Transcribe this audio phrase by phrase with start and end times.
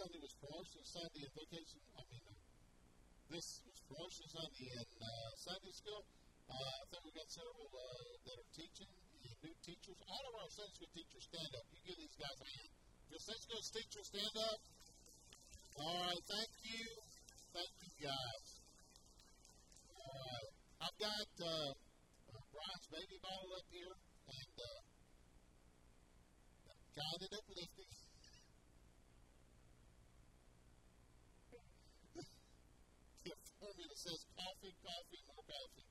[0.00, 1.80] Sunday was promotion Sunday and vacation.
[1.92, 2.32] I mean, uh,
[3.28, 6.08] this was promotion Sunday in uh, Sunday school.
[6.48, 10.00] Uh, I think we got several uh, that are teaching, and new teachers.
[10.08, 11.68] All of our Sunday school teachers stand up.
[11.68, 12.72] You give these guys a hand.
[13.12, 14.58] Your Sunday school teachers stand up.
[15.84, 16.22] All right.
[16.32, 16.86] Thank you.
[17.52, 18.46] Thank you, guys.
[20.00, 20.48] All right.
[20.80, 23.94] I've got uh, uh, Brian's baby bottle up here,
[24.32, 24.80] and uh,
[26.88, 28.00] kind of uplifting.
[33.20, 35.84] The formula says coffee, coffee, more coffee.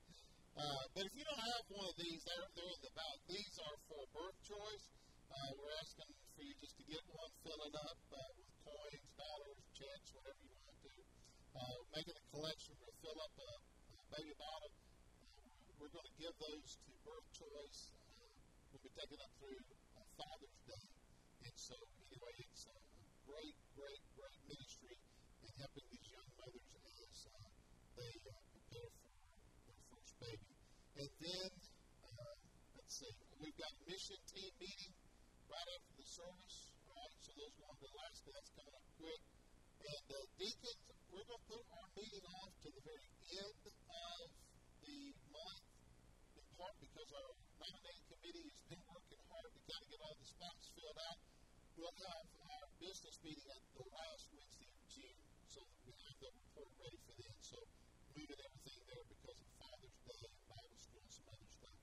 [0.58, 3.16] Uh, but if you don't have one of these, they're, they're in the back.
[3.30, 4.84] These are for birth choice.
[5.30, 6.84] Uh, we're asking for you just to
[7.50, 10.94] get one, fill it up uh, with coins, dollars, checks, whatever you want to.
[11.58, 13.50] Uh, making a collection, we'll fill up a,
[13.90, 14.70] a baby bottle.
[14.70, 15.50] Uh,
[15.82, 17.90] we're going to give those to birth choice.
[17.90, 18.38] Uh,
[18.70, 19.58] we'll be taking up through
[19.98, 20.86] uh, Father's Day.
[21.42, 21.74] And so,
[22.06, 22.76] anyway, it's a
[23.26, 24.94] great, great, great ministry
[25.42, 27.50] in helping these young mothers as uh,
[27.98, 30.50] they uh, prepare for their first baby.
[31.02, 31.50] And then,
[32.06, 32.34] uh,
[32.78, 33.10] let's see,
[33.42, 34.94] we've got a mission team meeting
[35.50, 36.69] right after the service.
[37.40, 38.20] Those are going to last.
[38.20, 39.22] That's coming up quick.
[39.80, 44.28] And uh, deacons, we're going to put our meeting off to the very end of
[44.84, 44.98] the
[45.32, 45.64] month,
[46.36, 47.32] in part because our
[47.64, 51.20] nominating committee has been working hard to kind of get all the spots filled out.
[51.80, 56.16] We'll have our business meeting at the last Wednesday of June, so that we have
[56.20, 57.36] the report ready for then.
[57.40, 57.58] So
[58.20, 61.78] moving everything there because of Father's Day and Bible school and some other stuff.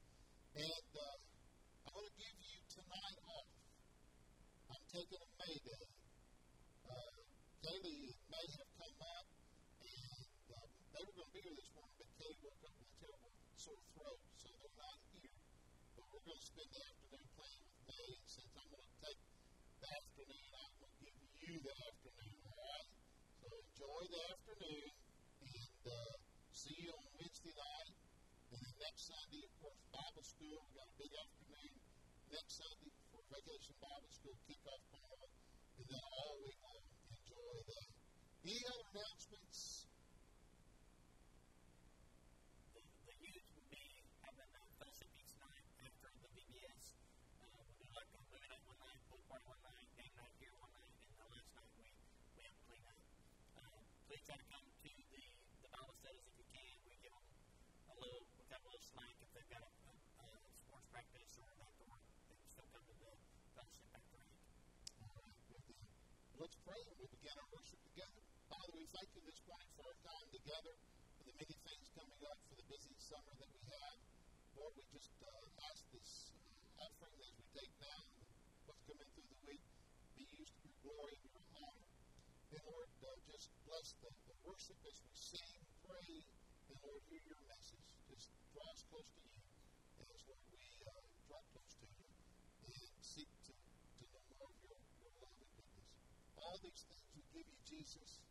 [0.54, 1.18] And uh,
[1.82, 3.58] I want to give you tonight off.
[4.98, 5.86] I'm taking a May Day.
[6.90, 7.18] Uh,
[7.62, 9.28] Kaylee may have come up,
[9.78, 10.26] and
[10.58, 12.98] um, they were going to be here this morning, but Kaylee woke up with a
[12.98, 15.38] terrible sore throat, so they're not here.
[15.94, 18.98] But we're going to spend the afternoon playing with May, and since I'm going to
[19.06, 22.90] take the afternoon, I'm going to give you the afternoon, all right?
[23.38, 24.90] So enjoy the afternoon,
[25.46, 26.14] and uh,
[26.58, 27.94] see you on Wednesday night.
[28.50, 30.58] And then next Sunday, of course, Bible school.
[30.58, 31.74] We've got a big afternoon
[32.34, 35.30] next Sunday Vacation Bible School kickoff carnival.
[35.78, 37.88] And then all week long, enjoy that.
[38.48, 39.77] Any other announcements?
[68.98, 70.74] reflecting this morning for our time together,
[71.22, 73.98] for the many things coming up, for the busy summer that we have.
[74.58, 78.02] Lord, we just uh, ask this uh, offering as we take now
[78.66, 79.62] what's coming through the week
[80.18, 81.86] be used to your glory and your honor.
[82.58, 85.54] And Lord, uh, just bless the, the worship as we sing,
[85.86, 86.18] pray,
[86.74, 87.94] and Lord, hear your message.
[88.10, 89.46] Just draw us close to you
[90.10, 92.10] as, Lord, we uh, draw close to you
[92.66, 95.86] and seek to, to know more of your, your love and goodness.
[96.42, 98.26] All these things we give you, Jesus.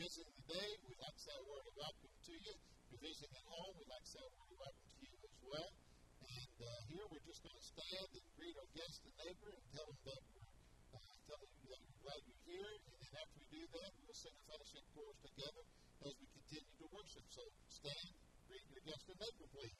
[0.00, 2.56] visiting today, we'd like to say a word of welcome to you.
[2.56, 5.12] If you're visiting at home, we'd like to say a word of welcome to you
[5.28, 5.70] as well.
[6.24, 9.64] And uh, here we're just going to stand and greet our guest and neighbor and
[9.76, 10.48] tell them that we're
[10.96, 12.72] uh, tell them that we're glad you're here.
[12.80, 15.64] And then after we do that, we'll sing a fellowship chorus together
[16.08, 17.24] as we continue to worship.
[17.28, 18.08] So stand,
[18.48, 19.79] greet your guest and neighbor, please.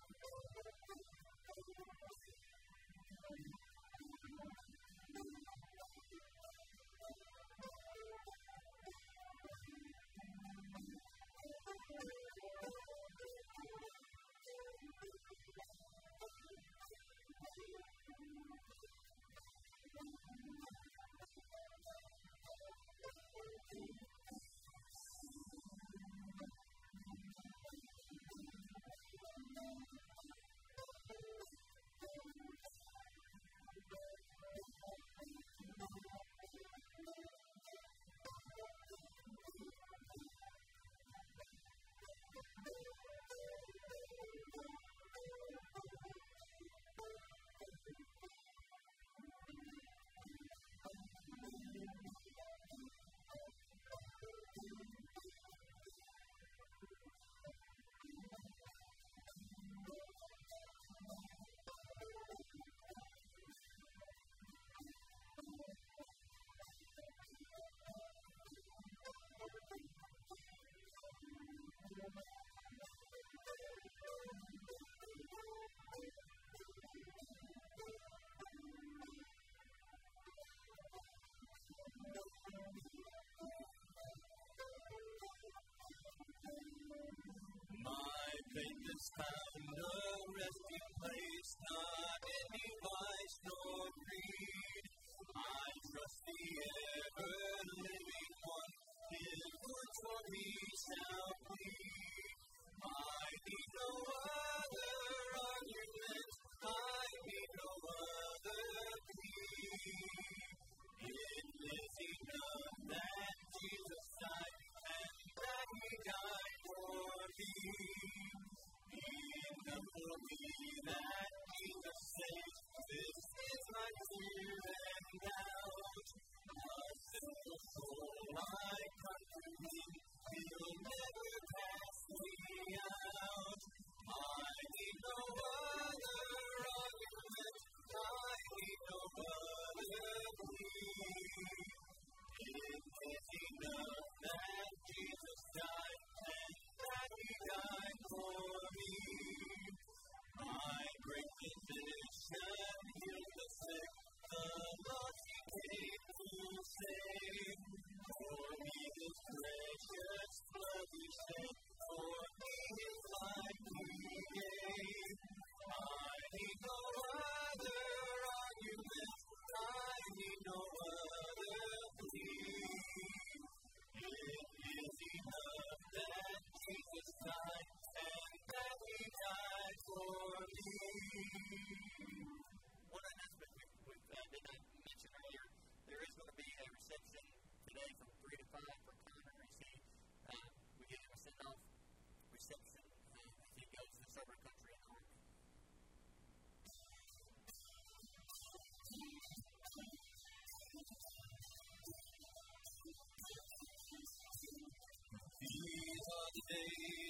[206.51, 207.00] day.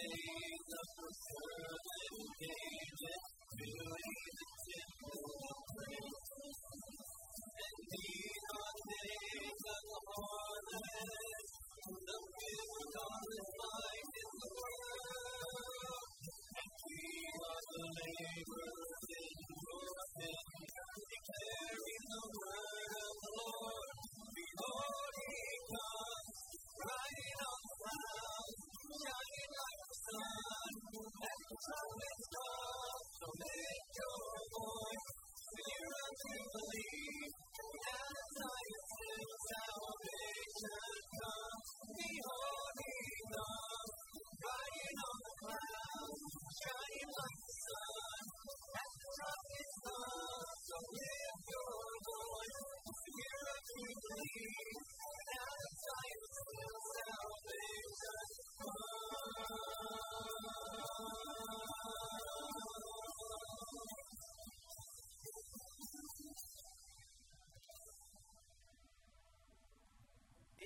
[0.00, 0.89] days of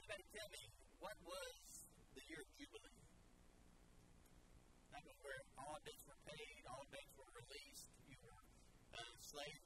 [0.05, 0.61] Anybody tell me
[1.01, 1.57] what was
[2.13, 3.09] the year of Jubilee?
[4.93, 7.89] That was where all debts were paid, all debts were released.
[8.05, 8.37] You were
[9.01, 9.64] uh, slaves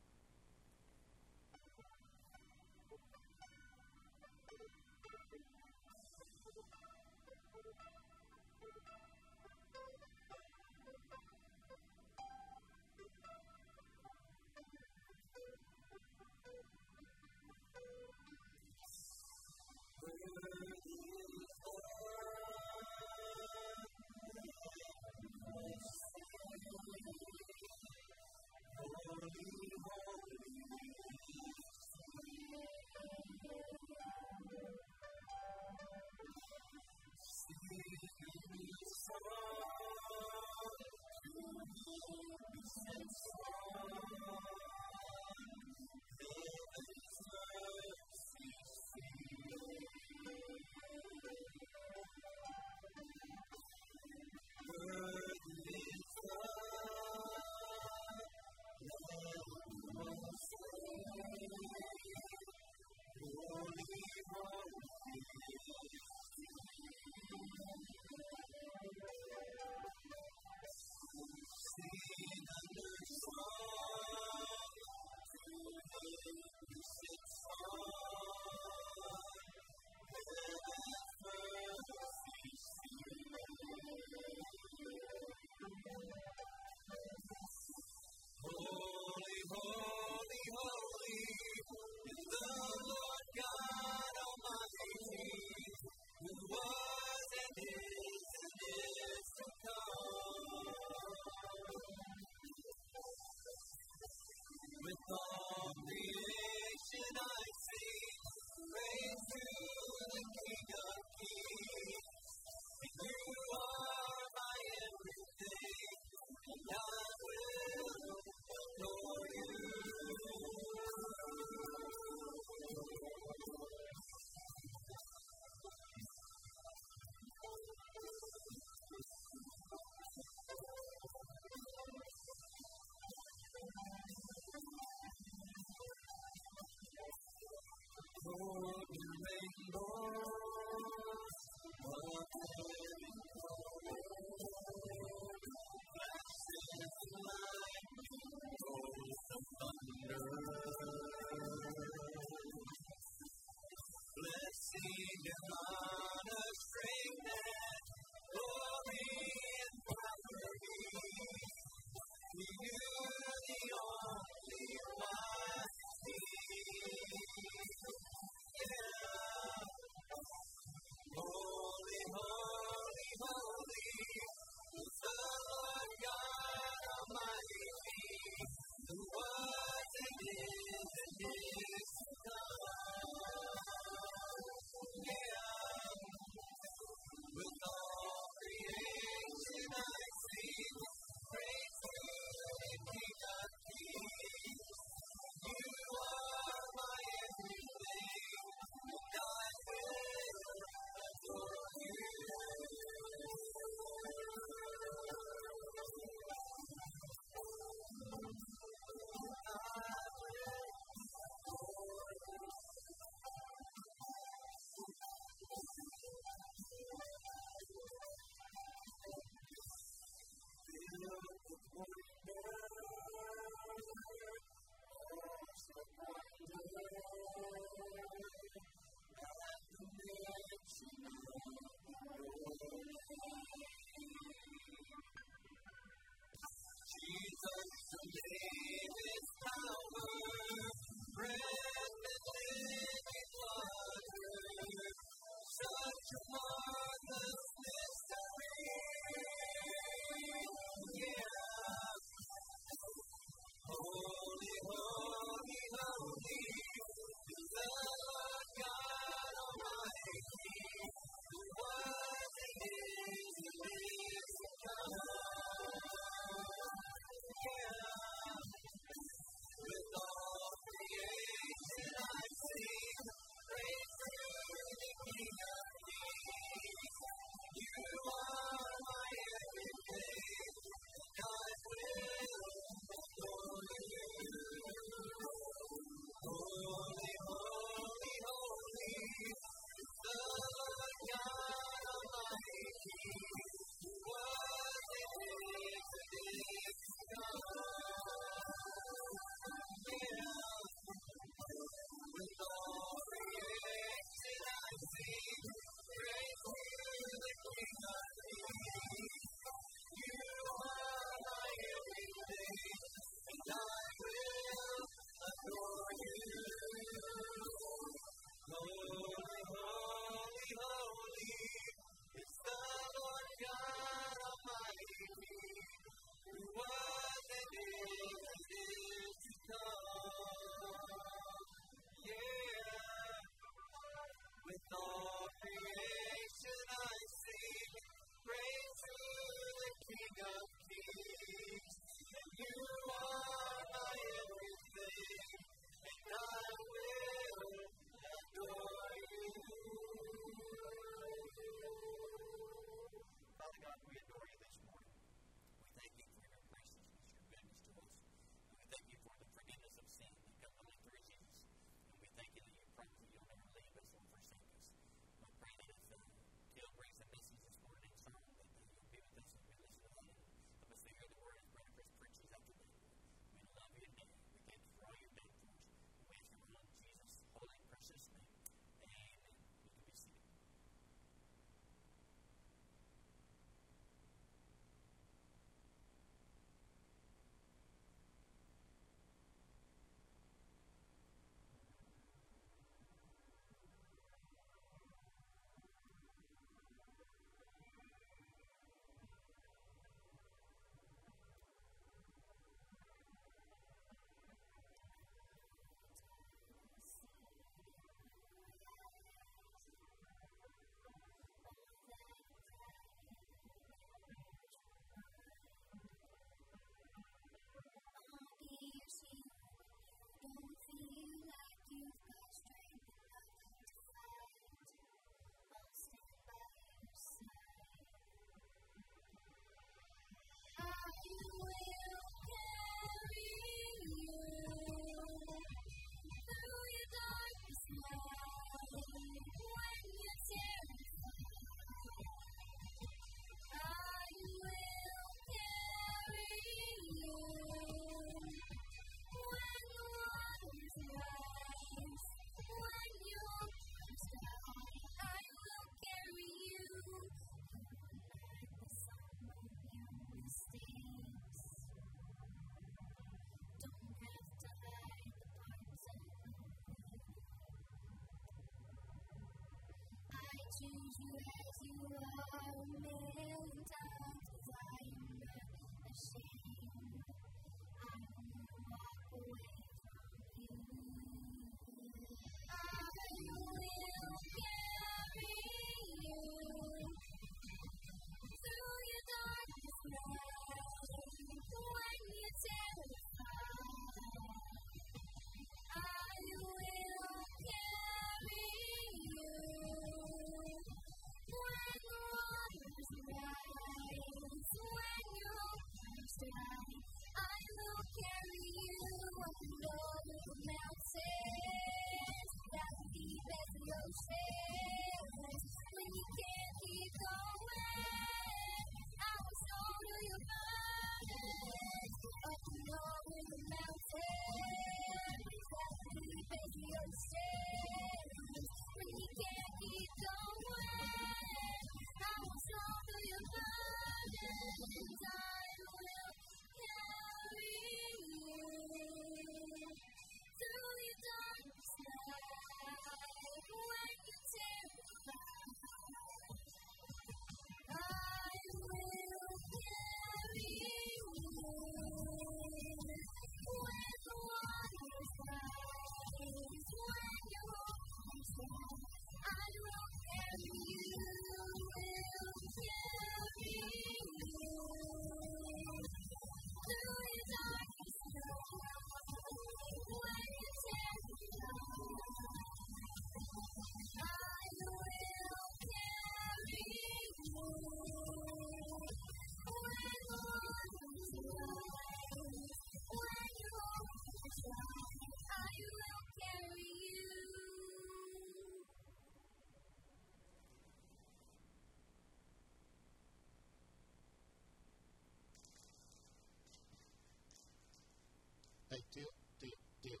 [598.72, 600.00] Hey, Tip, Tip, Tip.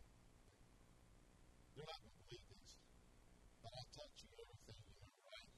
[1.76, 2.72] You're not going to believe this,
[3.60, 5.52] but I taught you everything you know, right?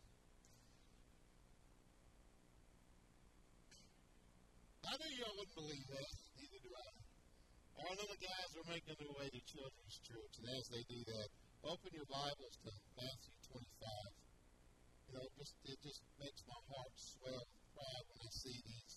[4.83, 6.11] I knew y'all wouldn't believe that.
[6.43, 6.91] Neither do I.
[7.87, 11.01] All of the guys are making their way to Children's Church, and as they do
[11.15, 11.29] that,
[11.71, 13.63] open your Bibles to Matthew 25.
[15.07, 18.59] You know, it just it just makes my heart swell with pride when I see
[18.59, 18.95] these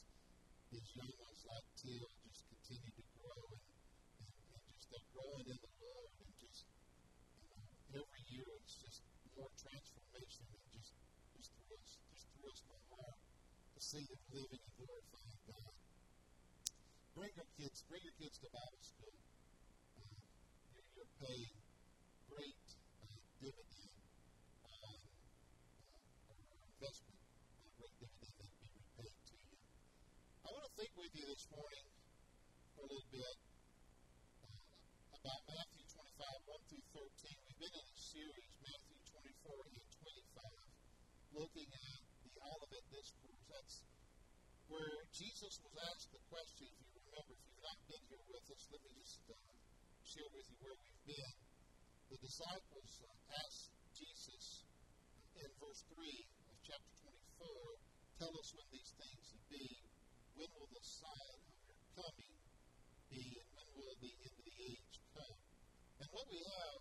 [0.73, 3.63] these young ones like Till just continue to grow and,
[4.19, 6.69] and, and just they're growing in the Lord and just
[7.33, 9.01] you know every year it's just
[9.33, 10.93] more transformation and just
[11.33, 13.17] just thrills just thrills my heart
[13.73, 15.73] to see them living and glorifying God.
[17.17, 19.17] Bring your kids bring your kids to Bible school.
[19.97, 20.21] Uh,
[20.69, 21.57] you're, you're paying
[22.29, 22.67] great
[23.01, 23.97] uh, dividend
[24.69, 25.01] on
[26.29, 27.21] uh, investment,
[27.65, 29.57] a great dividend that will be repaid to you.
[30.45, 31.87] I want to think with you this morning
[32.77, 33.37] for a little bit
[34.45, 37.37] uh, about Matthew 25, 1 through 13.
[37.41, 43.43] We've been in a series, Matthew 24 and 25, looking at the Olivet Discourse.
[43.49, 43.81] That's
[44.69, 48.45] where Jesus was asked the question, if you remember, if you've not been here with
[48.53, 49.41] us, let me just uh,
[50.05, 51.33] share with you where we've been.
[52.13, 54.45] The disciples uh, asked Jesus
[55.41, 55.97] in verse 3
[56.53, 56.93] of chapter
[57.41, 59.65] 24, tell us when these things will be,
[60.37, 62.37] when will the sign of your coming
[63.09, 65.41] be, and when will the end of the age come?
[66.05, 66.76] And what we have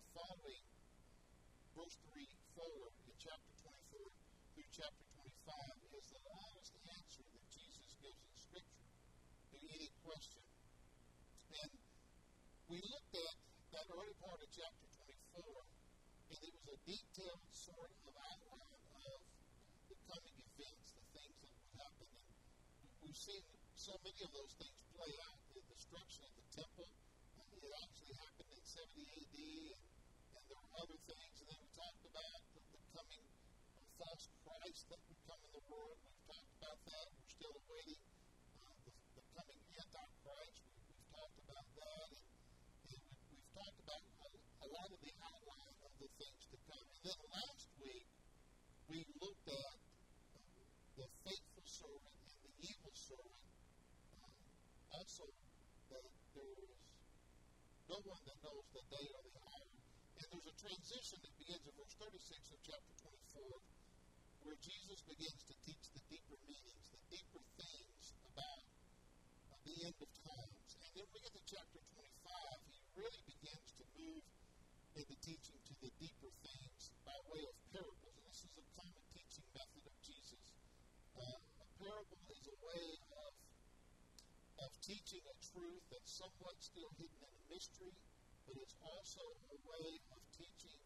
[1.76, 2.24] verse 3
[2.56, 4.00] forward in chapter 24
[4.56, 8.88] through chapter 25 is the longest answer that Jesus gives in Scripture
[9.52, 10.44] to any question.
[11.52, 11.72] And
[12.72, 13.36] we looked at
[13.76, 14.88] that early part of chapter
[15.36, 15.44] 24,
[16.32, 18.80] and it was a detailed sort of outline
[19.12, 19.20] of
[19.92, 22.08] the coming events, the things that would happen.
[22.08, 23.44] And we've seen
[23.76, 25.40] so many of those things play out.
[25.52, 29.36] The destruction of the temple, it actually happened in 70 AD,
[29.76, 29.80] and,
[30.36, 31.34] and there were other things.
[31.40, 33.22] And then we talked about the, the coming
[33.76, 35.96] of false Christ that would come in the world.
[36.04, 37.06] We've talked about that.
[37.16, 38.02] We're still awaiting
[38.60, 40.60] uh, the, the coming Antichrist.
[40.60, 42.08] We, we've talked about that.
[42.12, 42.28] And,
[42.92, 46.58] and we, we've talked about a, a lot of the outline of the things to
[46.68, 46.86] come.
[46.92, 48.08] And then last week,
[48.92, 50.60] we looked at uh,
[51.00, 53.44] the faithful servant and the evil servant.
[54.20, 54.36] Um,
[54.92, 55.24] also,
[55.88, 56.04] that
[56.36, 56.76] there is
[57.88, 59.72] no one that knows that they are the hour.
[60.20, 62.92] And there's a transition that begins in verse 36 of chapter
[63.32, 63.85] 24,
[64.46, 68.62] where Jesus begins to teach the deeper meanings, the deeper things about
[69.66, 70.70] the end of times.
[70.86, 74.22] And then we get to chapter 25, he really begins to move
[74.94, 78.14] in the teaching to the deeper things by way of parables.
[78.14, 80.44] And this is a common teaching method of Jesus.
[81.18, 82.86] Uh, a parable is a way
[83.18, 83.32] of,
[84.62, 87.98] of teaching a truth that's somewhat still hidden in a mystery,
[88.46, 90.78] but it's also a way of teaching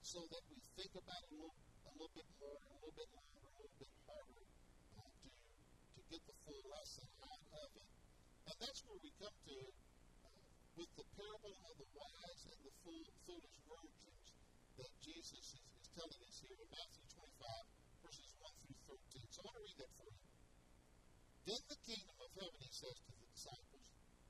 [0.00, 1.52] so that we think about it a little
[1.98, 6.22] little bit more, a little bit longer, a little bit harder uh, to, to get
[6.30, 7.90] the full lesson out of it.
[8.46, 10.38] And that's where we come to uh,
[10.78, 14.22] with the parable of the wise and the fool, foolish virgins
[14.78, 17.66] that Jesus is, is telling us here in Matthew 25,
[18.06, 19.34] verses 1 through 13.
[19.34, 20.26] So I want to read that for you.
[21.50, 23.86] Then the kingdom of heaven, he says to the disciples,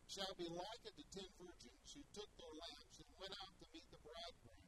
[0.09, 3.87] shall be likened to ten virgins who took their lamps and went out to meet
[3.93, 4.65] the bridegroom.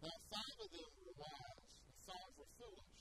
[0.00, 1.63] Now five of them were wise,
[2.04, 2.96] five were foolish.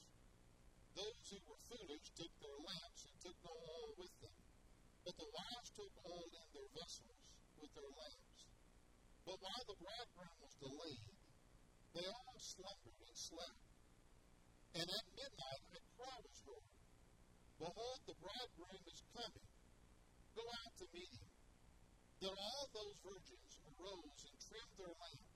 [0.96, 4.38] Those who were foolish took their lamps and took no oil with them.
[5.04, 7.20] But the wise took oil in their vessels
[7.60, 8.40] with their lamps.
[9.28, 11.18] But while the bridegroom was delayed,
[11.94, 13.64] they all slumbered and slept.
[14.74, 16.68] And at midnight a cry was heard
[17.60, 19.48] Behold, the bridegroom is coming.
[20.36, 21.32] Go out to meet him.
[22.20, 25.33] Then all those virgins arose and trimmed their lamps.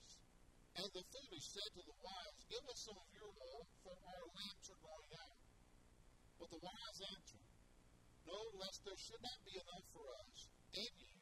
[0.77, 4.25] And the foolish said to the wise, Give us some of your oil, for our
[4.29, 5.41] lamps are going out.
[6.37, 7.49] But the wise answered,
[8.29, 10.37] No, lest there should not be enough for us
[10.77, 11.17] and you,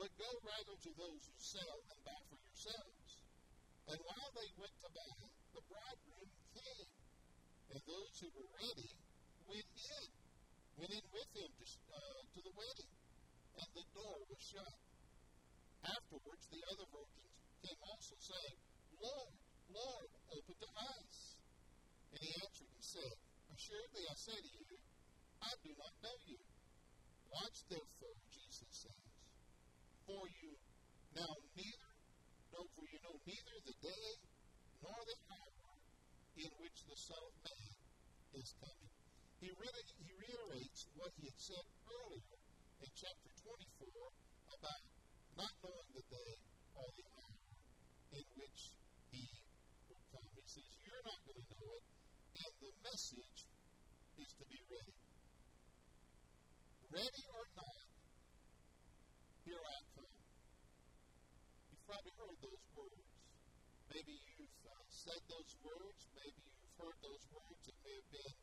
[0.00, 3.12] but go rather to those who sell and buy for yourselves.
[3.92, 5.20] And while they went to buy,
[5.52, 6.92] the bridegroom came,
[7.76, 8.92] and those who were ready
[9.52, 10.08] went in,
[10.80, 12.92] went in with him to, uh, to the wedding,
[13.60, 14.76] and the door was shut.
[15.84, 18.58] Afterwards, the other virgins came also, saying,
[18.98, 19.34] Lord,
[19.70, 21.14] Lord, open to us.
[22.12, 23.14] And he answered and said,
[23.54, 24.78] Assuredly I say to you,
[25.42, 26.40] I do not know you.
[27.30, 29.08] Watch therefore, Jesus says,
[30.08, 30.56] for you
[31.12, 31.92] now neither,
[32.56, 34.08] no, for you know neither the day
[34.80, 35.68] nor the hour
[36.40, 37.74] in which the Son of Man
[38.40, 38.94] is coming.
[39.42, 42.38] He, really, he reiterates what he had said earlier
[42.80, 43.92] in chapter 24
[44.56, 44.82] about
[45.36, 46.32] not knowing the day
[46.72, 47.38] or the hour
[48.16, 48.72] in which
[50.58, 51.86] Says, You're not going to know it,
[52.34, 53.38] and the message
[54.18, 54.96] is to be ready.
[56.90, 57.86] Ready or not,
[59.46, 60.18] here I come.
[61.70, 63.06] You've probably heard those words.
[63.94, 66.00] Maybe you've uh, said those words.
[66.18, 67.62] Maybe you've heard those words.
[67.70, 68.34] It may have been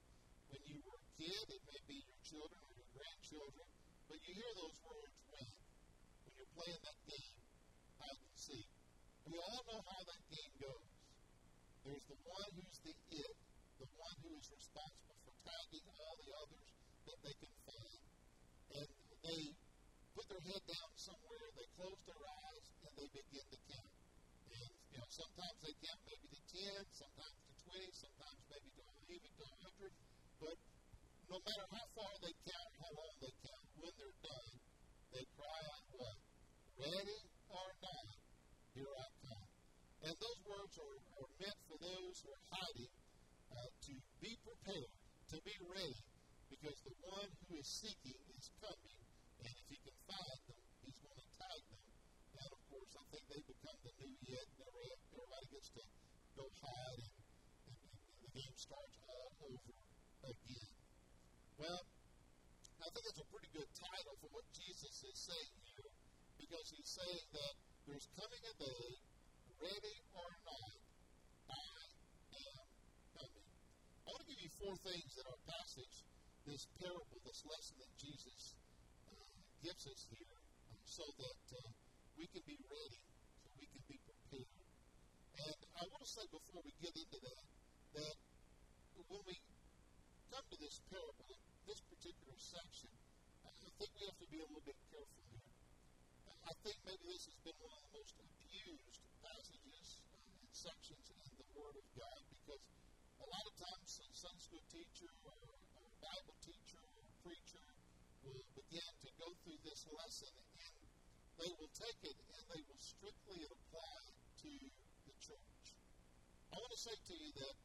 [0.55, 1.45] when you were a kid.
[1.51, 3.68] It may be your children or your grandchildren.
[4.07, 5.51] But you hear those words when?
[6.24, 7.36] When you're playing that game,
[7.99, 8.70] hide and seek.
[9.28, 10.95] We all know how that game goes.
[11.86, 13.36] There's the one who's the it,
[13.77, 16.69] the one who is responsible for tagging all the others
[17.05, 18.01] that they can find.
[18.73, 18.89] And
[19.21, 19.41] they
[20.17, 23.93] put their head down somewhere, they close their eyes, and they begin to count.
[24.49, 28.83] And, you know, sometimes they count maybe to 10, sometimes to 20, sometimes maybe to
[29.05, 29.93] even to 100.
[30.41, 30.57] But
[31.29, 34.53] no matter how far they count, how long they count, when they're done,
[35.13, 36.17] they cry out what?
[36.81, 37.19] Ready
[37.53, 38.09] or not,
[38.73, 39.05] here I.
[40.06, 42.93] And those words are, are meant for those who are hiding
[43.49, 44.93] uh, to be prepared,
[45.34, 46.01] to be ready,
[46.45, 48.97] because the one who is seeking is coming,
[49.41, 51.84] and if he can find them, he's going to tag them.
[52.38, 54.45] And of course, I think they become the new yet.
[54.45, 55.84] Everybody gets to
[56.38, 59.74] go hide, and, and, and the game starts all over
[60.22, 60.74] again.
[61.58, 65.89] Well, I think it's a pretty good title for what Jesus is saying here,
[66.38, 67.53] because he's saying that
[67.89, 68.86] there's coming a day,
[69.62, 70.72] ready or not,
[71.47, 71.68] I
[72.36, 72.68] am
[73.16, 73.49] coming.
[74.03, 75.95] I want to give you four things that our passage,
[76.43, 78.56] this parable, this lesson that Jesus
[79.10, 79.16] uh,
[79.64, 80.38] gives us here,
[80.72, 81.70] uh, so that uh,
[82.20, 83.01] we can be ready,
[83.43, 84.51] so we can be prepared.
[85.36, 87.43] And I want to say before we get into that,
[87.99, 88.18] that
[89.08, 89.36] when we
[90.32, 91.36] come to this parable,
[91.68, 92.91] this particular section,
[93.45, 95.49] I think we have to be a little bit careful here.
[96.45, 101.05] I think maybe this has been one of the most abused passages uh, and sections
[101.13, 102.63] in the Word of God because
[103.22, 107.66] a lot of times a Sunday school teacher or a Bible teacher or preacher
[108.26, 110.82] will begin to go through this lesson and
[111.38, 114.53] they will take it and they will strictly apply it to
[115.05, 115.66] the church.
[116.49, 117.55] I want to say to you that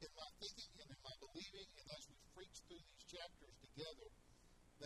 [0.00, 4.08] in my thinking and in my believing, and as we preach through these chapters together,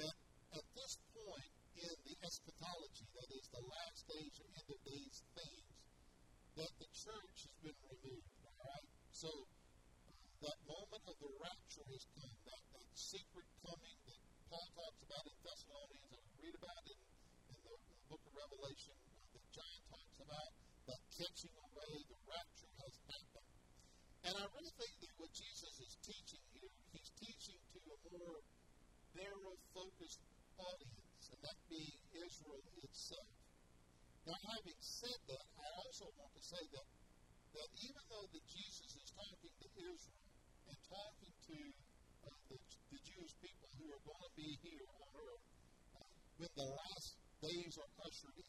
[0.03, 0.17] that
[0.59, 5.15] at this point in the eschatology, that is the last days or end of days
[5.39, 5.64] things,
[6.55, 8.31] that the church has been removed.
[8.47, 8.89] All right?
[9.11, 10.15] So uh,
[10.47, 15.25] that moment of the rapture has come, that, that secret coming that Paul talks about
[15.27, 16.99] in Thessalonians, and we read about in,
[17.51, 20.51] in the, the book of Revelation, uh, that John talks about,
[20.87, 23.51] that catching away, the rapture has happened.
[24.25, 28.39] And I really think that what Jesus is teaching here, he's teaching to a more
[29.19, 30.23] narrow, focused
[30.55, 32.04] audience, and that being.
[34.25, 36.89] Now, having said that, I also want to say that,
[37.61, 40.25] that even though that Jesus is talking to Israel
[40.65, 41.59] and talking to
[42.25, 45.45] uh, the, the Jewish people who are going to be here on earth,
[46.01, 46.09] uh,
[46.41, 47.09] when the last
[47.45, 48.49] days are ushered in,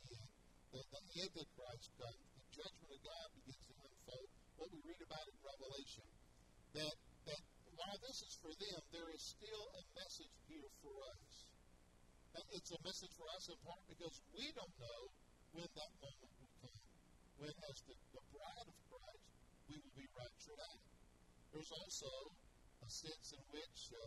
[0.72, 5.28] the, the Antichrist comes, the judgment of God begins to unfold, what we read about
[5.28, 6.08] in Revelation,
[6.72, 6.96] that,
[7.28, 7.44] that
[7.76, 11.28] while this is for them, there is still a message here for us.
[12.56, 15.00] It's a message for us in part because we don't know
[15.56, 16.84] when that moment will come,
[17.40, 19.24] when as the, the bride of Christ,
[19.72, 20.84] we will be raptured out.
[21.56, 22.12] There's also
[22.84, 24.04] a sense in which uh,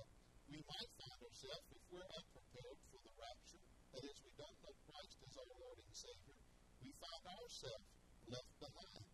[0.53, 3.65] we might find ourselves, if we're unprepared for the rapture,
[3.97, 6.37] that is, we don't know Christ as our Lord and Savior,
[6.85, 7.89] we find ourselves
[8.29, 9.09] left behind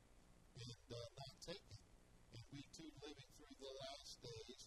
[0.58, 1.78] and uh, not taken.
[2.34, 4.62] And we too living through the last days,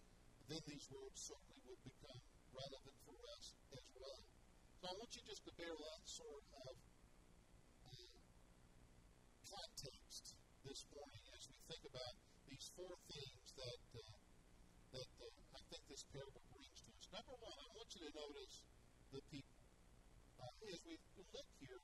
[0.48, 2.24] then these words certainly would become
[2.56, 4.24] relevant for us as well.
[4.80, 6.76] So I want you just to bear that sort of
[9.68, 10.32] context
[10.64, 12.16] this morning as we think about
[12.48, 14.16] these four things that uh,
[14.96, 17.06] that uh, I think this parable brings to us.
[17.12, 18.64] Number one, I want you to notice
[19.12, 19.60] the people.
[20.40, 21.82] Uh, as we look here,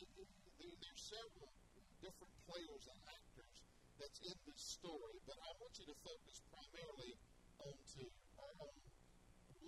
[0.00, 1.52] it, it, there, there's several
[2.00, 3.56] different players and actors
[4.00, 7.12] that's in this story, but I want you to focus primarily
[7.60, 8.04] onto
[8.40, 8.80] our own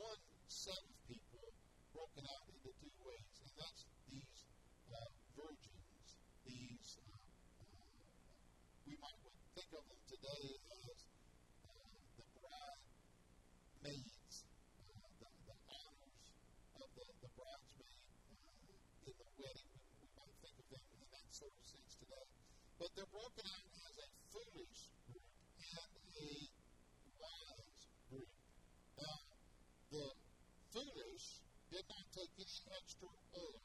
[0.01, 1.45] one set of people
[1.93, 4.41] broken out into two ways, and that's these
[4.89, 6.17] uh, virgins.
[6.47, 7.89] These uh, uh,
[8.89, 9.21] we might
[9.53, 10.99] think of them today as
[11.69, 12.83] uh, the bride
[13.85, 14.37] maids,
[14.89, 16.25] uh, the, the honors
[16.81, 18.01] of the, the bridesmaid
[18.33, 19.69] uh, in the wedding.
[19.77, 22.27] We, we might think of them in that sort of sense today,
[22.79, 25.27] but they're broken out as a foolish group
[25.59, 26.31] and a
[27.19, 28.31] wise group.
[29.03, 29.19] Now,
[29.91, 30.07] the
[30.71, 31.27] foolish
[31.75, 33.63] did not take any extra oil.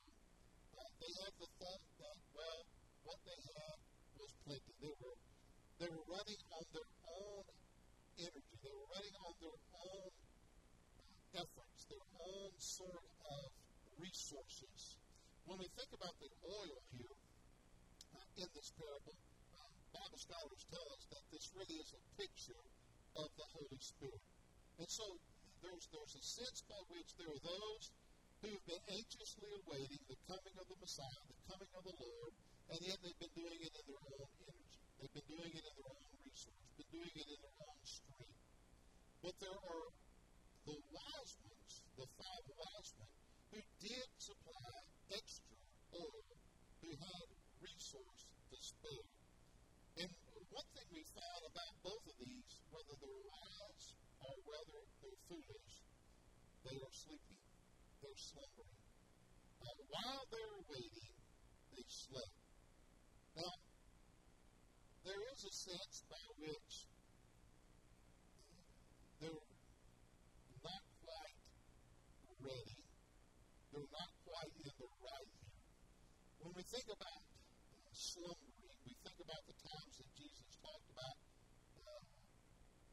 [0.74, 2.62] Uh, they had the thought that, well,
[3.06, 3.78] what they had
[4.18, 4.74] was plenty.
[4.82, 5.18] They were
[5.78, 7.46] they were running on their own
[8.18, 8.56] energy.
[8.66, 10.10] They were running on their own
[11.38, 13.46] efforts, their own sort of
[14.02, 14.98] resources.
[15.46, 17.23] When we think about the oil here
[18.38, 19.14] in this parable,
[19.54, 22.64] uh, Bible scholars tell us that this really is a picture
[23.14, 24.26] of the Holy Spirit.
[24.82, 25.06] And so
[25.62, 27.84] there's, there's a sense by which there are those
[28.42, 32.34] who have been anxiously awaiting the coming of the Messiah, the coming of the Lord,
[32.74, 34.82] and yet they've been doing it in their own energy.
[34.98, 38.42] They've been doing it in their own resource, been doing it in their own strength.
[39.22, 39.88] But there are
[40.66, 43.14] the wise ones, the five wise men,
[43.54, 44.74] who did supply
[45.14, 45.60] extra
[45.96, 46.28] oil,
[46.82, 47.33] who had
[48.64, 49.08] spare.
[50.00, 50.12] And
[50.56, 53.88] one thing we find about both of these, whether they're wise
[54.24, 55.74] or whether they're foolish,
[56.64, 57.44] they are sleeping,
[58.00, 58.80] they're slumbering.
[59.60, 61.14] Uh, while they're waiting,
[61.76, 62.40] they slept.
[63.36, 63.56] Now,
[65.04, 66.74] there is a sense by which
[69.20, 69.48] they're
[70.64, 71.44] not quite
[72.40, 72.80] ready.
[73.76, 75.52] They're not quite in the right here.
[76.40, 77.23] When we think about
[79.24, 81.18] about the times that Jesus talked about
[81.80, 82.04] uh,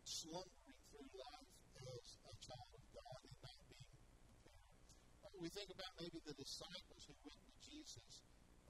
[0.06, 4.62] slumbering through life as a child of God and not being prepared.
[5.26, 8.22] Uh, we think about maybe the disciples who went to Jesus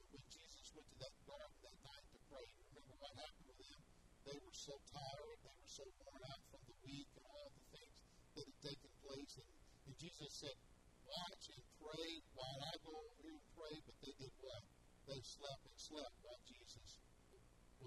[0.08, 2.46] when Jesus went to that garden that night to pray.
[2.72, 3.80] Remember what happened with them?
[4.24, 7.66] They were so tired, they were so worn out from the week and all the
[7.76, 7.96] things
[8.40, 9.32] that had taken place.
[9.36, 9.50] And,
[9.84, 10.56] and Jesus said,
[11.04, 13.74] Watch and pray while I go over here and pray.
[13.84, 14.64] But they did what?
[15.11, 16.59] They slept and slept while Jesus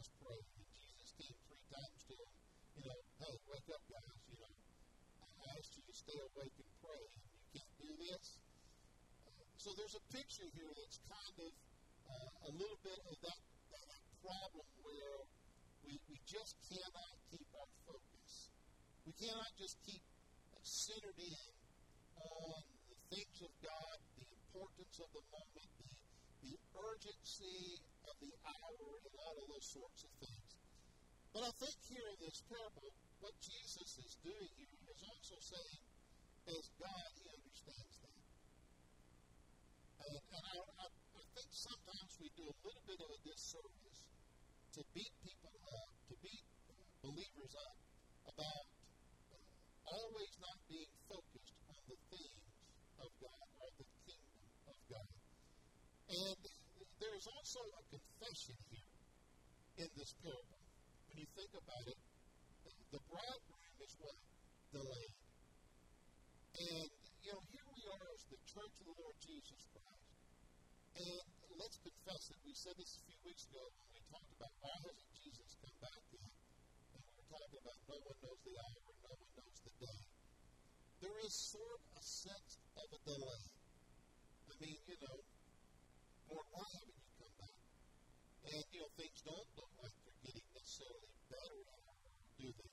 [0.04, 0.52] was praying.
[0.60, 2.32] And Jesus came three times to them,
[2.76, 4.20] you know, hey, wake up, guys.
[4.28, 4.52] You know,
[5.24, 8.26] I asked you to stay awake and pray, and you can't do this.
[9.24, 11.52] Uh, so there's a picture here that's kind of
[12.04, 13.42] uh, a little bit of that,
[13.80, 15.20] that problem where
[15.88, 18.52] we, we just cannot keep our focus.
[19.08, 20.04] We cannot just keep
[20.68, 21.48] centered in
[22.20, 22.60] on
[22.92, 25.92] the things of God, the importance of the moment, the,
[26.44, 26.56] the
[26.92, 27.80] urgency
[28.30, 30.50] the hour, and all of those sorts of things.
[31.34, 35.82] But I think here in this parable, what Jesus is doing here is also saying,
[36.46, 38.20] as God, He understands that.
[40.04, 44.00] And, and I, I, I think sometimes we do a little bit of a disservice
[44.74, 46.46] to beat people up, to beat
[47.02, 47.76] believers up
[48.30, 48.66] about
[49.32, 49.42] uh,
[49.90, 52.44] always not being focused on the things
[53.00, 55.10] of God or the kingdom of God.
[56.14, 56.43] And
[57.24, 58.92] there is also a confession here
[59.80, 60.60] in this parable.
[61.08, 62.00] When you think about it,
[62.92, 64.18] the bridegroom is what?
[64.76, 65.16] Delayed.
[66.54, 66.90] And,
[67.24, 70.08] you know, here we are as the church of the Lord Jesus Christ.
[71.00, 71.24] And
[71.56, 72.38] let's confess it.
[72.44, 75.78] We said this a few weeks ago when we talked about why hasn't Jesus come
[75.80, 76.28] back yet?
[76.28, 79.74] And we were talking about no one knows the hour, and no one knows the
[79.80, 80.02] day.
[81.08, 82.52] There is sort of a sense
[82.84, 83.44] of a delay.
[83.48, 85.18] I mean, you know,
[86.30, 86.93] Lord, why back?
[88.44, 91.64] And, you know, things don't look like they're getting necessarily better
[92.44, 92.72] do they?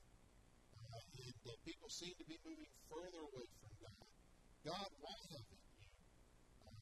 [0.91, 4.03] Uh, and uh, people seem to be moving further away from God.
[4.67, 5.79] God, why haven't you
[6.59, 6.75] uh,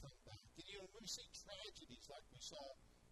[0.00, 0.40] come back?
[0.56, 2.64] And, you know, we see tragedies like we saw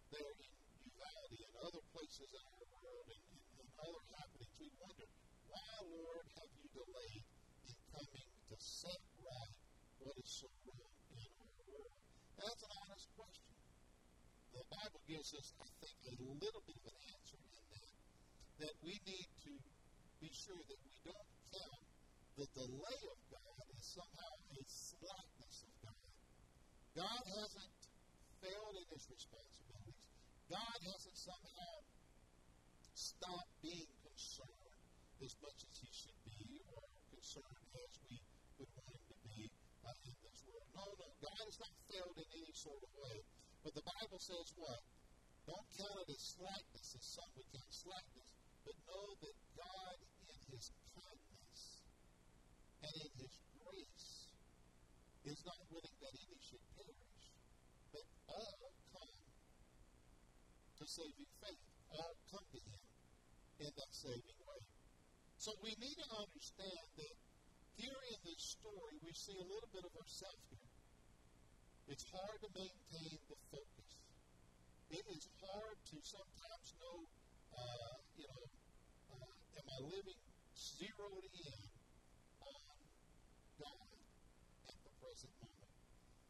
[0.09, 0.51] there in
[0.89, 5.05] Uvalde and other places in our world and, and, and other happenings, we wonder,
[5.53, 7.25] why, Lord, have you delayed
[7.69, 9.55] in coming to set right
[10.01, 11.93] what is so wrong in our world?
[12.41, 13.50] That's an honest question.
[14.71, 17.91] Bible gives us, I think, a little bit of an answer in that,
[18.63, 19.53] that we need to
[20.23, 21.85] be sure that we don't count
[22.39, 26.07] the delay of God as somehow a slackness of God.
[26.95, 27.75] God hasn't
[28.39, 29.99] failed in his responsibilities.
[30.47, 31.73] God hasn't somehow
[32.95, 34.79] stopped being concerned
[35.19, 38.15] as much as he should be or concerned as we
[38.55, 39.51] would want him to be
[39.83, 40.67] uh, in this world.
[40.79, 43.19] No, no, God has not failed in any sort of way.
[43.61, 44.81] But the Bible says what?
[45.45, 48.29] Don't count it as slackness, as some would count slackness,
[48.65, 49.97] but know that God,
[50.29, 51.61] in his kindness
[52.81, 54.09] and in his grace,
[55.25, 57.25] is not willing that any should perish,
[57.93, 59.17] but all come
[60.81, 61.65] to saving faith.
[61.91, 62.83] All come to him
[63.59, 64.61] in that saving way.
[65.37, 67.15] So we need to understand that
[67.75, 70.70] here in this story, we see a little bit of ourselves here.
[71.87, 73.91] It's hard to maintain the focus.
[74.91, 76.97] It is hard to sometimes know,
[77.57, 78.43] uh, you know,
[79.15, 80.21] uh, am I living
[80.53, 81.61] zeroed in
[82.43, 82.77] on
[83.57, 83.89] God
[84.67, 85.73] at the present moment?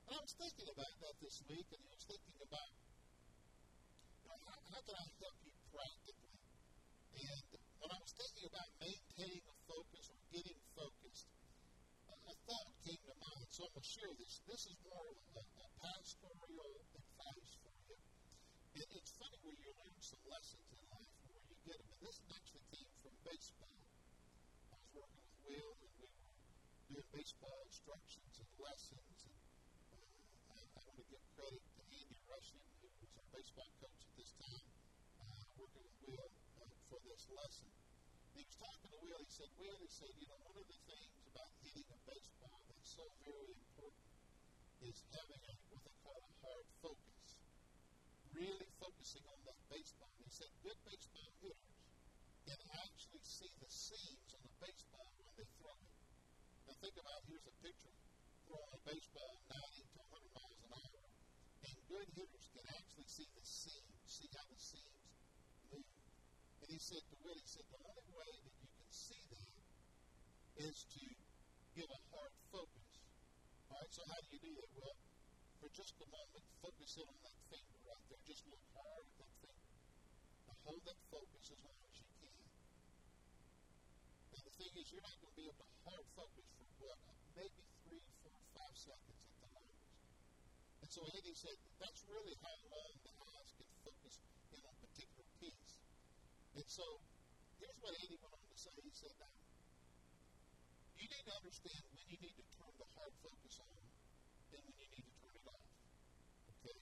[0.07, 2.71] And I was thinking about that this week, and I was thinking about
[4.21, 6.37] you know, how, how can I help you practically?
[7.21, 7.43] And
[7.81, 11.27] when I was thinking about maintaining a focus or getting focused,
[12.07, 14.41] a thought came to mind, so to share this.
[14.49, 16.33] This is more of a, a pastoral
[16.97, 17.97] advice for you.
[18.73, 21.93] And it's funny where you learn some lessons in life where you get them.
[21.93, 23.77] And this actually came from baseball.
[24.65, 26.25] I was working with Will, and we were
[26.89, 29.17] doing baseball instructions and lessons.
[29.29, 29.45] And
[29.93, 34.01] uh, I, I want to give credit to Andy Rushing, who was our baseball coach
[34.01, 34.65] at this time,
[35.21, 36.29] uh, working with Will
[36.65, 37.69] uh, for this lesson.
[38.33, 39.21] He was talking to Will.
[39.21, 42.60] He said, Will, he said, you know, one of the things about hitting a baseball
[42.91, 44.11] so very important
[44.83, 47.23] is having a, what they call a hard focus.
[48.35, 50.11] Really focusing on that baseball.
[50.19, 51.71] He said, good baseball hitters
[52.43, 55.95] can actually see the seams on the baseball when they throw it.
[56.67, 57.95] Now think about here's a pitcher
[58.43, 61.03] throwing a baseball 90 to 100 miles an hour,
[61.63, 64.99] and good hitters can actually see the seams, see how the seams
[65.71, 65.87] move.
[66.59, 69.51] And he said to Will, he said, the only way that you can see that
[70.67, 71.05] is to
[71.75, 72.80] give a hard focus.
[73.91, 74.71] So how do you do that?
[74.79, 74.95] Well,
[75.59, 78.23] for just a moment, focus in on that finger right there.
[78.23, 79.67] Just look hard at that finger.
[80.47, 82.39] Now hold that focus as long as you can.
[84.31, 87.03] Now the thing is, you're not going to be able to hard focus for what?
[87.35, 89.91] Maybe three, four, five seconds at the longest.
[90.87, 94.23] And so Andy said that's really how long the eyes can focus
[94.55, 95.71] in a particular piece.
[96.55, 96.87] And so
[97.59, 98.71] here's what Andy went on to say.
[98.87, 99.35] He said, now,
[100.95, 103.80] you need to understand when you need to turn the hard focus on
[104.51, 105.67] and when you need to turn it off.
[106.59, 106.77] Okay?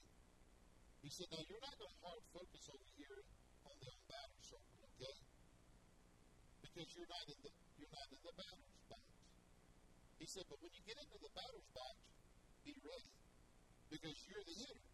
[1.06, 3.20] He said, now you're not going to hard focus over here
[3.66, 5.16] on the on batter circle, okay?
[6.66, 9.06] Because you're not in the you're not in the batter's box.
[10.20, 11.96] He said, but when you get into the batter's box,
[12.66, 13.12] be ready.
[13.88, 14.84] Because you're the hitter.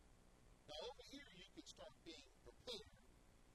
[0.71, 2.95] Now over here you can start being prepared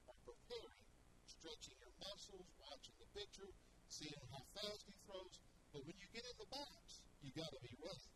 [0.06, 0.84] or preparing,
[1.26, 3.50] stretching your muscles, watching the pitcher,
[3.88, 5.36] seeing how fast he throws.
[5.72, 8.11] But when you get in the box, you got to be ready.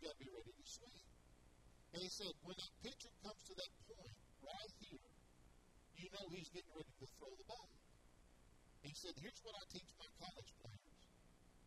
[0.00, 1.04] Got to be ready to swing.
[1.92, 5.12] And he said, when that pitcher comes to that point right here,
[6.00, 7.68] you know he's getting ready to throw the ball.
[8.80, 10.96] He said, here's what I teach my college players.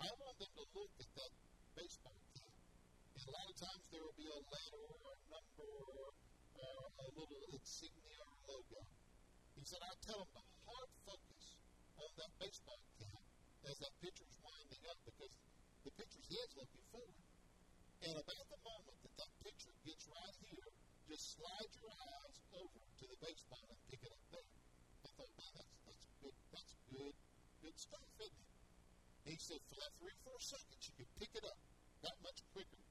[0.02, 1.34] I want them to look at that
[1.78, 2.58] baseball cap.
[3.14, 6.10] And a lot of times there will be a letter or a number or
[7.06, 8.82] a little insignia or logo.
[9.54, 11.46] He said, I tell them to hard focus
[12.02, 13.22] on that baseball cap
[13.70, 15.34] as that pitcher's winding up because
[15.86, 17.33] the pitcher's head's looking forward.
[18.04, 20.68] And about the moment that that pitcher gets right here,
[21.08, 24.44] just slide your eyes over to the baseball and pick it up there.
[24.44, 26.36] I thought, man, that's, that's good.
[26.52, 27.16] That's good,
[27.64, 28.52] good stuff, isn't it?
[29.24, 31.60] He said, for that three, four seconds, you can pick it up
[32.04, 32.84] that much quicker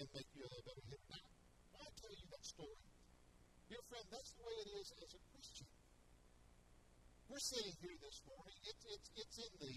[0.00, 1.10] and make you a better hitter.
[1.12, 1.28] Now,
[1.76, 2.80] why I tell you that story?
[3.68, 5.68] Dear friend, that's the way it is as a Christian.
[7.28, 8.56] We're sitting here this morning.
[8.64, 9.74] It's, it's, it's in the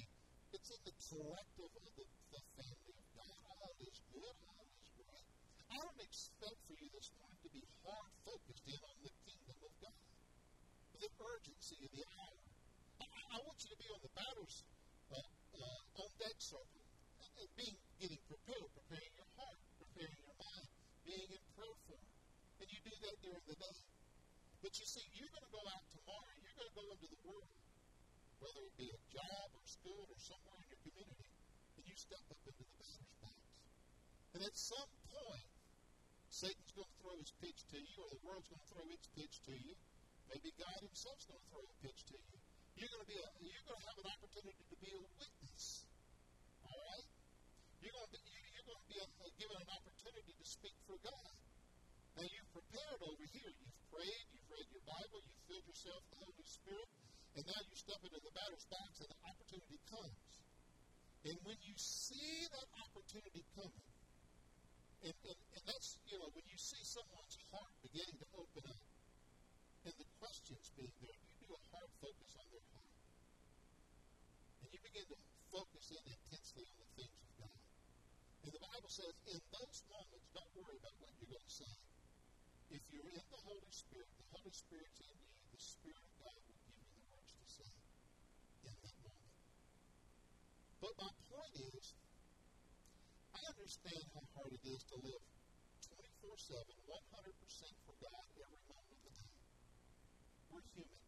[0.55, 3.37] it's in the collective of the, the family of God.
[3.59, 4.52] All is good.
[5.73, 9.57] I don't expect for you this morning to be hard focused in on the kingdom
[9.57, 10.05] of God.
[11.01, 12.41] The urgency of the hour.
[13.01, 14.57] I, I want you to be on the batter's
[15.09, 16.85] uh, uh, on deck circle
[17.41, 20.67] and being getting prepared, preparing your heart, preparing your mind,
[21.09, 22.13] being in prayer for it.
[22.61, 23.77] And you do that during the day.
[24.61, 27.21] But you see, you're going to go out tomorrow, you're going to go into the
[27.25, 27.49] world,
[28.37, 31.29] whether it be a job or school or somewhere in your community,
[31.81, 33.41] and you step up into the batter's box.
[34.37, 35.52] And at some point,
[36.33, 39.05] Satan's going to throw his pitch to you, or the world's going to throw its
[39.13, 39.77] pitch to you.
[40.33, 42.37] Maybe God Himself's going to throw a pitch to you.
[42.73, 45.85] You're going to be a, you're going to have an opportunity to be a witness.
[46.65, 47.07] All right?
[47.85, 49.07] You're going to be, you're going to be a,
[49.37, 51.33] given an opportunity to speak for God.
[52.17, 53.53] Now you've prepared over here.
[53.53, 54.25] You've prayed.
[54.33, 55.21] You've read your Bible.
[55.21, 56.89] You've filled yourself with the Holy Spirit.
[57.37, 60.25] And now you step into the batter's box, and the opportunity comes.
[61.29, 63.92] And when you see that opportunity coming,
[65.03, 68.79] and, and, and that's, you know, when you see someone's heart beginning to open up,
[69.83, 72.95] and the questions being there, you do a hard focus on their heart.
[74.63, 75.19] And you begin to
[75.51, 77.59] focus in intensely on the things of God.
[78.47, 81.75] And the Bible says, in those moments, don't worry about what you're going to say.
[82.71, 86.39] If you're in the Holy Spirit, the Holy Spirit's in you, the Spirit of God
[86.47, 87.71] will give you the words to say
[88.63, 89.35] in that moment.
[90.79, 91.91] But my point is,
[93.53, 95.23] understand how hard it is to live
[95.93, 96.57] 24 7,
[96.89, 99.29] 100% for God every moment of the day.
[100.49, 101.01] We're human.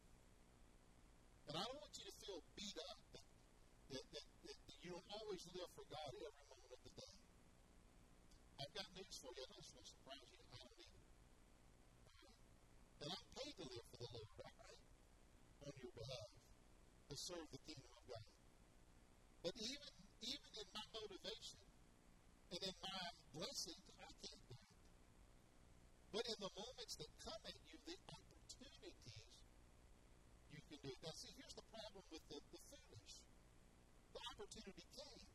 [1.50, 3.28] And I don't want you to feel beat up that,
[3.98, 7.14] that, that, that, that you don't always live for God every moment of the day.
[8.62, 9.42] I've got news for you.
[9.42, 10.40] I know it's going to surprise you.
[10.46, 11.04] I don't either.
[12.06, 12.34] Um,
[13.02, 14.82] and I'm paid to live for the Lord, all right?
[15.66, 16.30] On your behalf.
[17.10, 18.26] To serve the kingdom of God.
[19.42, 19.92] But even
[20.26, 21.65] even in my motivation
[22.56, 23.04] and in my
[23.36, 24.56] blessings, I can't.
[26.16, 29.12] But in the moments that come at you, the opportunities,
[30.56, 31.00] you can do it.
[31.04, 33.16] Now, see, here's the problem with the, the foolish.
[34.16, 35.28] The opportunity came.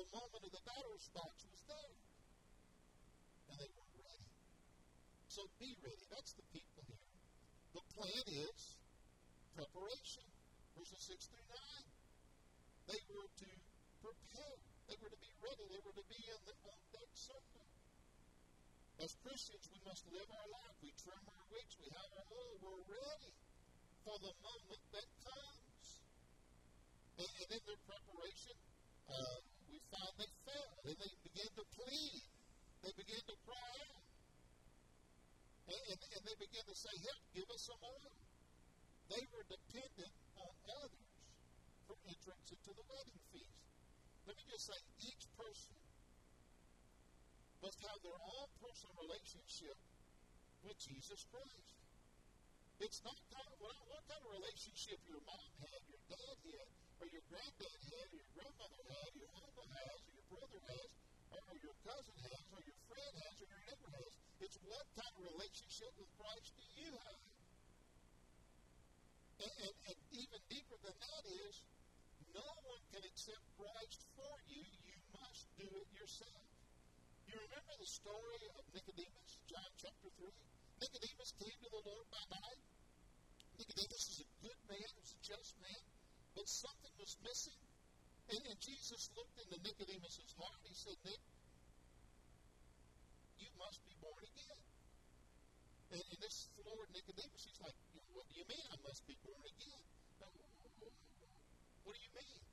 [0.00, 1.96] The moment of the batter's box was there.
[3.52, 4.30] And they weren't ready.
[5.28, 6.04] So be ready.
[6.08, 7.08] That's the people here.
[7.76, 8.60] The plan is
[9.52, 10.24] preparation.
[10.80, 11.48] Verses 6 through
[12.88, 12.88] 9.
[12.88, 13.50] They were to
[14.00, 14.59] prepare.
[15.00, 15.64] Were to be ready.
[15.64, 17.64] They were to be in the on deck circle.
[19.00, 20.76] As Christians, we must live our life.
[20.84, 21.72] We trim our wicks.
[21.80, 22.54] We have our oil.
[22.60, 23.32] We're ready
[24.04, 25.84] for the moment that comes.
[27.16, 28.56] And, and in their preparation,
[29.08, 29.36] uh,
[29.72, 30.74] we found they fell.
[30.84, 32.20] And they began to plead.
[32.84, 34.04] They began to cry out.
[35.64, 38.16] And, and, and they began to say, Help, give us some oil.
[39.08, 41.08] They were dependent on others
[41.88, 43.59] for entrance into the wedding feast.
[44.30, 44.78] Let me just say,
[45.10, 45.74] each person
[47.66, 49.74] must have their own personal relationship
[50.62, 51.74] with Jesus Christ.
[52.78, 56.68] It's not kind of, what, what kind of relationship your mom had, your dad had,
[57.02, 60.90] or your granddad had, or your grandmother had, your uncle has, or your brother has,
[61.34, 64.12] or, or your cousin has, or your friend has, or your neighbor has.
[64.46, 67.22] It's what kind of relationship with Christ do you have?
[69.42, 71.54] And, and, and even deeper than that is,
[72.90, 74.62] can accept Christ for you.
[74.86, 76.46] You must do it yourself.
[77.30, 80.26] You remember the story of Nicodemus, John chapter 3?
[80.82, 82.62] Nicodemus came to the Lord by night.
[83.62, 85.84] Nicodemus is a good man, was a just man,
[86.34, 87.60] but something was missing.
[88.34, 90.60] And, and Jesus looked into Nicodemus' heart.
[90.66, 91.22] He said, Nick,
[93.38, 94.60] you must be born again.
[95.94, 97.78] And, and this Lord Nicodemus, he's like,
[98.14, 99.82] what do you mean I must be born again?
[101.86, 102.49] What do you mean?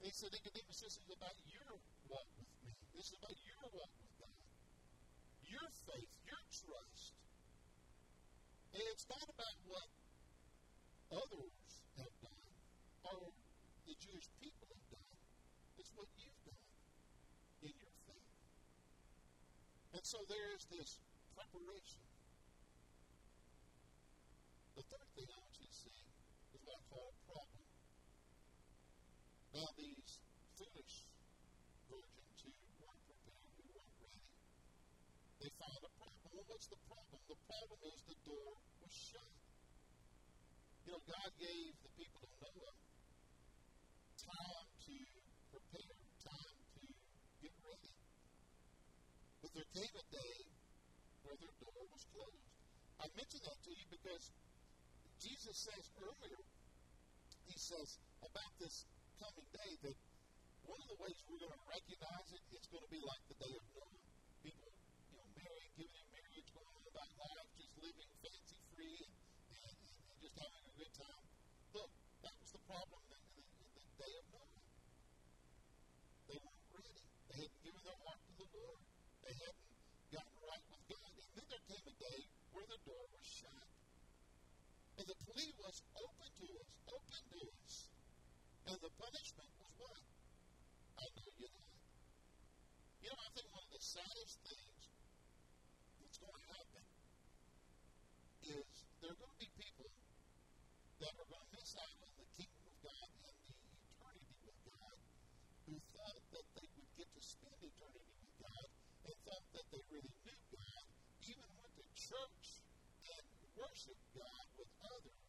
[0.00, 1.78] He said, Nicodemus, this is about your
[2.08, 2.72] walk with me.
[2.94, 4.38] This is about your walk with God.
[5.46, 7.14] Your faith, your trust.
[8.74, 9.88] And it's not about what
[11.14, 11.62] others
[11.98, 12.34] have done
[13.04, 13.30] or
[13.86, 15.14] the Jewish people have done.
[15.78, 16.66] It's what you've done
[17.62, 18.32] in your faith.
[19.94, 20.98] And so there is this
[21.36, 22.02] preparation.
[24.74, 26.00] The third thing I want you to see
[26.50, 27.64] is what I call a problem.
[29.54, 30.18] Now, these
[30.58, 31.06] foolish
[31.86, 32.50] virgins who
[32.82, 34.26] weren't prepared, who weren't ready,
[35.38, 36.26] they found a problem.
[36.34, 37.20] Well, what's the problem?
[37.30, 38.50] The problem is the door
[38.82, 39.30] was shut.
[40.82, 42.74] You know, God gave the people of Noah
[44.26, 44.96] time to
[45.54, 46.86] prepare, time to
[47.38, 47.94] get ready.
[49.38, 50.34] But there came a day
[51.22, 52.46] where their door was closed.
[52.98, 54.24] I mention that to you because
[55.22, 56.42] Jesus says earlier,
[57.46, 58.82] he says about this
[59.20, 59.96] coming day that
[60.66, 63.38] one of the ways we're going to recognize it, it's going to be like the
[63.38, 64.00] day of Noah.
[64.42, 64.70] People,
[65.12, 69.14] you know, marrying, giving in marriage, going on about life, just living fancy free and,
[69.54, 71.24] and, and, just having a good time.
[71.76, 71.90] Look,
[72.26, 74.60] that was the problem in, in, in the day of Noah.
[76.26, 77.04] They weren't ready.
[77.28, 78.82] They hadn't given their heart to the Lord.
[79.22, 79.68] They hadn't
[80.10, 81.12] gotten right with God.
[81.14, 83.68] And then there came a day where the door was shut.
[84.98, 86.83] And the plea was open to us.
[88.64, 90.02] And the punishment was what?
[90.96, 91.72] I know you not.
[93.04, 94.80] You know, I think one of the saddest things
[96.00, 96.84] that's going to happen
[98.44, 98.68] is
[99.04, 99.90] there are going to be people
[100.96, 103.52] that are going to miss out on the kingdom of God and the
[103.84, 104.96] eternity with God
[105.68, 108.66] who thought that they would get to spend eternity with God
[109.04, 110.84] and thought that they really knew God,
[111.20, 112.46] even went to church
[113.12, 113.24] and
[113.60, 115.24] worshiped God with others,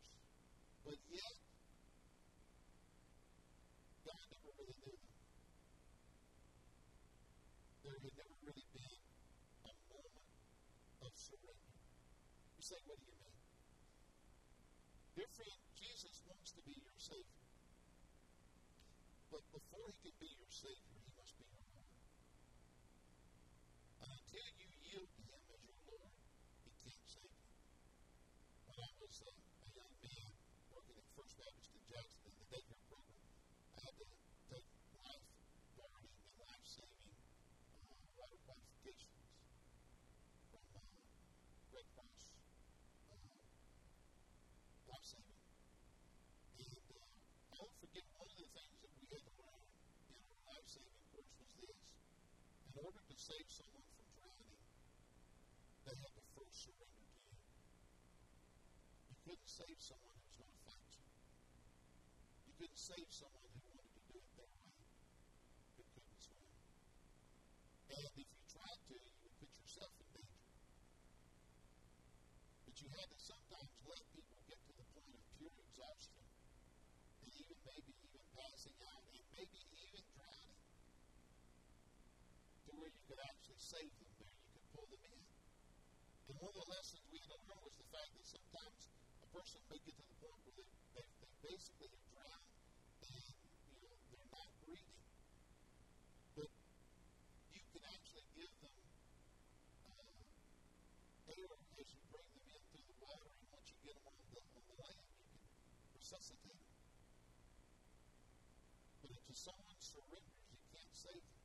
[0.88, 1.36] but yet
[4.06, 5.18] God never really knew them.
[7.82, 9.02] There had never really been
[9.66, 10.30] a moment
[11.02, 11.74] of surrender.
[12.54, 13.38] You say, what do you mean?
[15.14, 17.46] Dear friend, Jesus wants to be your Savior.
[19.30, 21.94] But before he can be your Savior, he must be your Lord.
[24.02, 26.10] And until you yield to him as your Lord,
[26.66, 27.54] he can't save you.
[28.66, 30.30] When I was uh, a young man
[30.74, 33.30] working at First Baptist in Jackson in the daycare program,
[33.78, 34.06] I had to
[34.50, 34.66] take
[35.06, 35.30] life
[35.78, 39.22] guarding and life saving uh, water qualifications
[40.50, 40.82] from uh,
[41.78, 42.34] Red Cross
[43.12, 43.46] uh,
[44.92, 45.40] life saving.
[46.56, 49.64] And uh, I'll forget one of the things that we had to learn
[50.12, 51.80] in our life saving course was this.
[52.76, 54.60] In order to save someone from drowning,
[55.88, 57.40] they had to first surrender to you.
[59.08, 61.08] You couldn't save someone who was going to fight you.
[62.44, 64.76] You couldn't save someone who wanted to do it their way,
[65.80, 66.52] who couldn't swim.
[67.96, 70.52] And if you tried to, you would put yourself in danger.
[72.68, 76.28] But you had to sometimes let people get to the point of pure exhaustion,
[77.24, 80.60] and even maybe even passing out, and maybe even drowning,
[82.66, 85.20] to where you could actually save them there, you could pull them in.
[86.32, 88.82] And one of the lessons we had to learn was the fact that sometimes
[89.20, 92.48] a person may get to the point where they, they, they basically have drowned
[93.04, 93.36] and
[93.68, 95.04] you know they're not breathing.
[96.40, 96.52] But
[97.52, 98.80] you can actually give them
[99.92, 104.08] uh, air as you bring them in through the water, and once you get them
[104.08, 105.44] on the, on the land, you can
[106.00, 106.80] resuscitate them.
[109.04, 111.44] But until someone surrenders, you can't save them.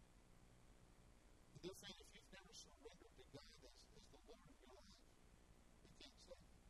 [1.61, 4.73] And dear friend, if you've never surrendered to God as, as the Lord of your
[4.81, 4.97] life,
[5.85, 6.65] you can't save them.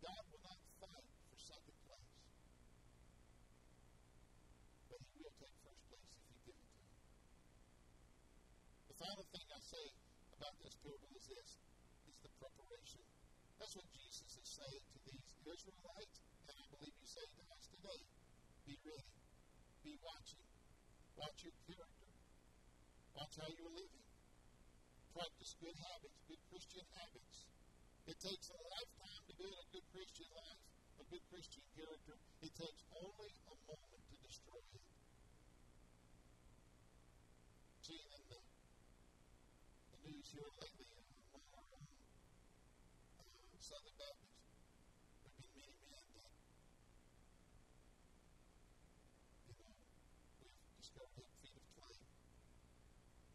[0.00, 2.08] God will not fight for second place.
[4.88, 6.96] But he will take first place if you give it to him.
[8.88, 9.86] The final thing I say
[10.46, 11.58] about this parable is this
[12.06, 13.02] is the preparation.
[13.58, 17.66] That's what Jesus is saying to these Israelites, and I believe he's saying to us
[17.66, 18.02] today.
[18.62, 19.10] Be ready.
[19.82, 20.46] Be watching.
[21.18, 22.10] Watch your character.
[23.18, 24.06] Watch how you're living.
[25.18, 27.36] Practice good habits, good Christian habits.
[28.06, 30.62] It takes a lifetime to build a good Christian life,
[31.02, 32.14] a good Christian character.
[32.38, 34.84] It takes only a moment to destroy it.
[37.82, 38.38] See, in the,
[40.26, 40.90] the here lately,
[41.38, 43.22] of our uh,
[43.62, 44.42] Southern Baptists,
[45.22, 46.34] there have been many men that,
[49.46, 49.70] you know,
[50.42, 51.94] we've discovered have feet of clay.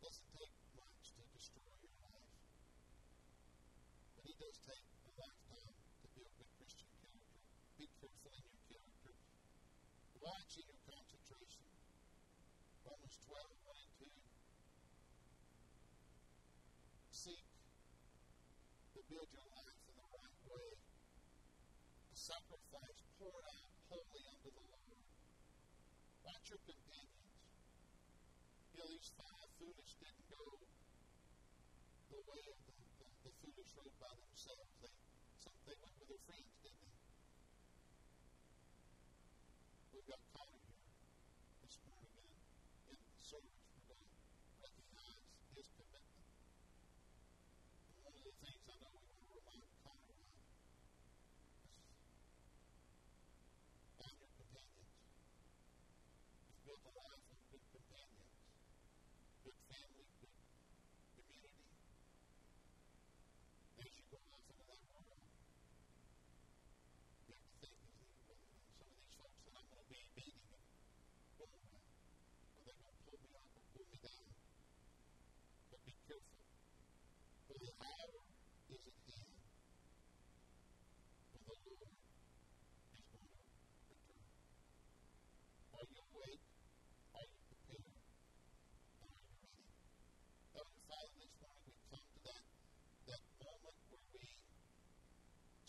[0.04, 2.36] doesn't take much to destroy your life.
[4.20, 7.40] But it does take a lifetime to build good Christian character.
[7.80, 9.16] Be careful in your character.
[10.20, 11.64] Watch in your concentration.
[12.84, 14.32] Romans 12, 1 and 2.
[17.22, 17.46] Seek
[18.96, 20.72] to build your life in the right way.
[20.72, 25.04] A sacrifice poured out wholly unto the Lord.
[26.24, 27.36] Watch your companions.
[28.72, 28.88] Know,
[29.20, 30.64] five foolish didn't go
[32.08, 32.72] the way of the,
[33.04, 34.72] the, the foolish road by themselves.
[34.80, 34.96] They,
[35.44, 36.96] some, they went with their friends, didn't they?
[39.92, 40.88] We've got Connor here
[41.68, 43.60] this morning in, in the service.
[43.76, 44.12] We're going to
[44.64, 46.32] recognize his commitment.
[47.92, 50.28] And one of the things I know we want to remind Connor of
[53.92, 54.96] is on your companions.
[56.52, 58.36] You've built a life of good companions,
[59.48, 60.36] good family, good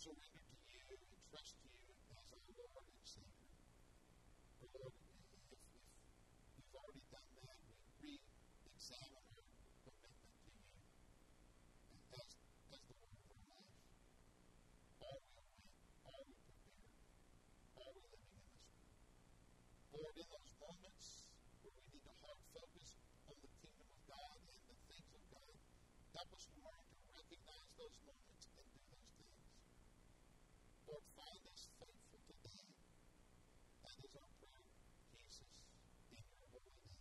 [0.03, 3.55] surrender to you and trust you as our Lord and Savior.
[4.75, 5.23] Lord, if,
[5.55, 5.63] if
[6.59, 7.55] we've already done that,
[8.03, 9.55] we re-examine our
[9.87, 10.75] commitment to you
[12.19, 12.35] as,
[12.75, 13.79] as the Lord of our life.
[15.07, 15.71] Are we awake?
[16.03, 16.83] Are we prepared?
[17.79, 19.07] Are we living in this world?
[20.03, 21.31] Lord, in those moments
[21.63, 22.99] where we need to hard focus
[23.31, 25.55] on the kingdom of God and the things of God,
[26.11, 29.53] help us to learn to recognize those moments and do those things.
[30.93, 32.69] Lord, find us faithful today.
[33.81, 34.67] That is our prayer,
[35.09, 35.47] Jesus,
[36.13, 37.01] in your holy name.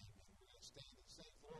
[0.00, 0.26] Amen.
[0.40, 1.59] We're going to stand and sing Lord.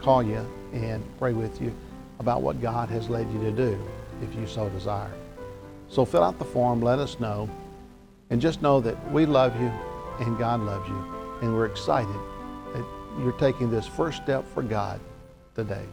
[0.00, 1.74] call you and pray with you
[2.18, 3.78] about what God has led you to do
[4.22, 5.12] if you so desire.
[5.88, 7.48] So fill out the form, let us know,
[8.30, 9.72] and just know that we love you
[10.20, 12.14] and God loves you, and we're excited
[12.74, 12.84] that
[13.18, 15.00] you're taking this first step for God
[15.54, 15.86] today.